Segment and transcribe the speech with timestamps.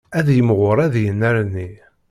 [0.17, 1.69] Ad yimɣur ad yennerni.